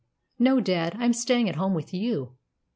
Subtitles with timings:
[0.39, 2.33] "No, dad; I'm staying at home with you."